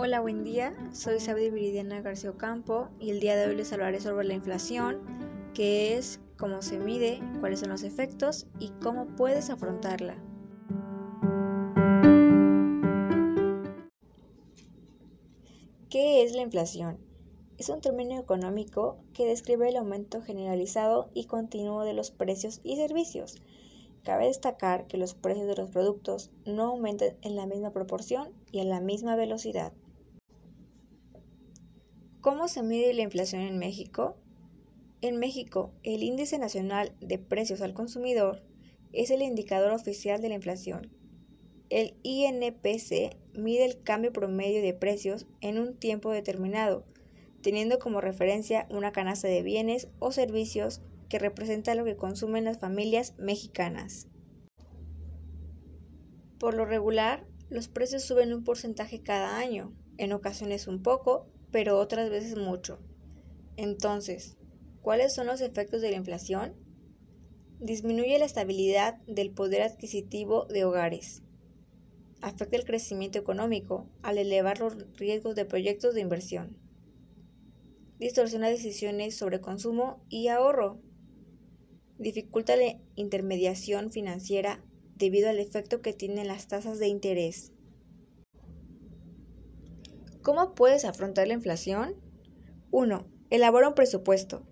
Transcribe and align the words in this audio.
Hola, 0.00 0.20
buen 0.20 0.44
día. 0.44 0.76
Soy 0.92 1.16
Isabel 1.16 1.50
Viridiana 1.50 2.00
García 2.00 2.30
Ocampo 2.30 2.88
y 3.00 3.10
el 3.10 3.18
día 3.18 3.34
de 3.34 3.48
hoy 3.48 3.56
les 3.56 3.72
hablaré 3.72 3.98
sobre 3.98 4.28
la 4.28 4.34
inflación, 4.34 5.00
qué 5.54 5.96
es, 5.96 6.20
cómo 6.36 6.62
se 6.62 6.78
mide, 6.78 7.20
cuáles 7.40 7.58
son 7.58 7.70
los 7.70 7.82
efectos 7.82 8.46
y 8.60 8.68
cómo 8.80 9.08
puedes 9.16 9.50
afrontarla. 9.50 10.16
¿Qué 15.90 16.22
es 16.22 16.32
la 16.36 16.42
inflación? 16.42 16.98
Es 17.58 17.68
un 17.68 17.80
término 17.80 18.20
económico 18.20 19.00
que 19.12 19.26
describe 19.26 19.68
el 19.68 19.76
aumento 19.78 20.22
generalizado 20.22 21.10
y 21.12 21.24
continuo 21.24 21.82
de 21.82 21.94
los 21.94 22.12
precios 22.12 22.60
y 22.62 22.76
servicios. 22.76 23.42
Cabe 24.04 24.26
destacar 24.26 24.86
que 24.86 24.96
los 24.96 25.14
precios 25.14 25.48
de 25.48 25.56
los 25.56 25.70
productos 25.70 26.30
no 26.46 26.66
aumentan 26.66 27.16
en 27.22 27.34
la 27.34 27.46
misma 27.46 27.72
proporción 27.72 28.32
y 28.52 28.60
a 28.60 28.64
la 28.64 28.80
misma 28.80 29.16
velocidad. 29.16 29.72
¿Cómo 32.20 32.48
se 32.48 32.64
mide 32.64 32.92
la 32.94 33.02
inflación 33.02 33.42
en 33.42 33.58
México? 33.58 34.16
En 35.02 35.18
México, 35.18 35.72
el 35.84 36.02
Índice 36.02 36.36
Nacional 36.36 36.92
de 37.00 37.16
Precios 37.16 37.60
al 37.60 37.74
Consumidor 37.74 38.42
es 38.92 39.12
el 39.12 39.22
indicador 39.22 39.70
oficial 39.70 40.20
de 40.20 40.28
la 40.28 40.34
inflación. 40.34 40.92
El 41.70 41.94
INPC 42.02 43.16
mide 43.34 43.64
el 43.64 43.82
cambio 43.84 44.12
promedio 44.12 44.60
de 44.62 44.74
precios 44.74 45.28
en 45.40 45.60
un 45.60 45.76
tiempo 45.76 46.10
determinado, 46.10 46.84
teniendo 47.40 47.78
como 47.78 48.00
referencia 48.00 48.66
una 48.68 48.90
canasta 48.90 49.28
de 49.28 49.42
bienes 49.44 49.88
o 50.00 50.10
servicios 50.10 50.80
que 51.08 51.20
representa 51.20 51.76
lo 51.76 51.84
que 51.84 51.96
consumen 51.96 52.44
las 52.44 52.58
familias 52.58 53.14
mexicanas. 53.18 54.08
Por 56.40 56.54
lo 56.54 56.64
regular, 56.64 57.28
los 57.48 57.68
precios 57.68 58.02
suben 58.02 58.32
un 58.32 58.42
porcentaje 58.42 59.04
cada 59.04 59.38
año, 59.38 59.72
en 59.98 60.12
ocasiones 60.12 60.66
un 60.66 60.82
poco, 60.82 61.28
pero 61.50 61.78
otras 61.78 62.10
veces 62.10 62.36
mucho. 62.36 62.78
Entonces, 63.56 64.36
¿cuáles 64.82 65.14
son 65.14 65.26
los 65.26 65.40
efectos 65.40 65.80
de 65.80 65.90
la 65.90 65.96
inflación? 65.96 66.54
Disminuye 67.60 68.18
la 68.18 68.24
estabilidad 68.24 68.98
del 69.06 69.32
poder 69.32 69.62
adquisitivo 69.62 70.44
de 70.46 70.64
hogares. 70.64 71.22
Afecta 72.20 72.56
el 72.56 72.64
crecimiento 72.64 73.18
económico 73.18 73.88
al 74.02 74.18
elevar 74.18 74.60
los 74.60 74.76
riesgos 74.96 75.34
de 75.34 75.44
proyectos 75.44 75.94
de 75.94 76.00
inversión. 76.00 76.56
Distorsiona 77.98 78.48
decisiones 78.48 79.16
sobre 79.16 79.40
consumo 79.40 80.04
y 80.08 80.28
ahorro. 80.28 80.80
Dificulta 81.98 82.54
la 82.54 82.80
intermediación 82.94 83.90
financiera 83.90 84.64
debido 84.94 85.28
al 85.28 85.40
efecto 85.40 85.80
que 85.80 85.92
tienen 85.92 86.28
las 86.28 86.46
tasas 86.46 86.78
de 86.78 86.86
interés. 86.86 87.52
¿Cómo 90.28 90.54
puedes 90.54 90.84
afrontar 90.84 91.26
la 91.26 91.32
inflación? 91.32 91.94
1. 92.70 93.06
Elabora 93.30 93.68
un 93.68 93.74
presupuesto. 93.74 94.46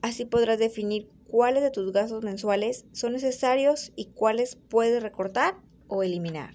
Así 0.00 0.24
podrás 0.24 0.58
definir 0.58 1.10
cuáles 1.28 1.62
de 1.62 1.70
tus 1.70 1.92
gastos 1.92 2.24
mensuales 2.24 2.86
son 2.92 3.12
necesarios 3.12 3.92
y 3.94 4.06
cuáles 4.12 4.56
puedes 4.56 5.02
recortar 5.02 5.56
o 5.86 6.02
eliminar. 6.02 6.54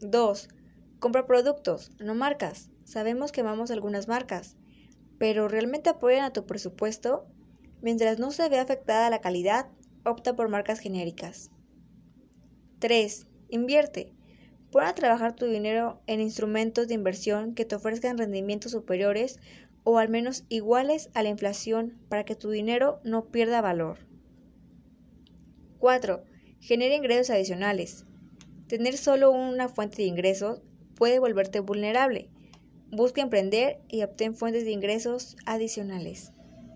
2. 0.00 0.48
Compra 0.98 1.28
productos, 1.28 1.92
no 2.00 2.16
marcas. 2.16 2.72
Sabemos 2.82 3.30
que 3.30 3.42
amamos 3.42 3.70
algunas 3.70 4.08
marcas, 4.08 4.56
pero 5.16 5.46
¿realmente 5.46 5.88
apoyan 5.88 6.24
a 6.24 6.32
tu 6.32 6.46
presupuesto? 6.46 7.28
Mientras 7.80 8.18
no 8.18 8.32
se 8.32 8.48
vea 8.48 8.62
afectada 8.62 9.08
la 9.08 9.20
calidad, 9.20 9.70
opta 10.04 10.34
por 10.34 10.48
marcas 10.48 10.80
genéricas. 10.80 11.52
3. 12.80 13.28
Invierte. 13.50 14.16
Pon 14.70 14.84
trabajar 14.94 15.34
tu 15.34 15.46
dinero 15.46 16.00
en 16.06 16.20
instrumentos 16.20 16.86
de 16.86 16.94
inversión 16.94 17.54
que 17.54 17.64
te 17.64 17.74
ofrezcan 17.74 18.18
rendimientos 18.18 18.72
superiores 18.72 19.40
o 19.82 19.98
al 19.98 20.08
menos 20.08 20.44
iguales 20.48 21.10
a 21.14 21.22
la 21.22 21.28
inflación 21.28 21.98
para 22.08 22.24
que 22.24 22.36
tu 22.36 22.50
dinero 22.50 23.00
no 23.02 23.24
pierda 23.26 23.60
valor. 23.60 23.98
4. 25.78 26.22
Genera 26.60 26.94
ingresos 26.94 27.30
adicionales. 27.30 28.04
Tener 28.68 28.96
solo 28.96 29.32
una 29.32 29.68
fuente 29.68 30.02
de 30.02 30.08
ingresos 30.08 30.62
puede 30.94 31.18
volverte 31.18 31.58
vulnerable. 31.60 32.28
Busca 32.92 33.22
emprender 33.22 33.80
y 33.88 34.02
obtén 34.02 34.36
fuentes 34.36 34.64
de 34.64 34.72
ingresos 34.72 35.36
adicionales. 35.46 36.32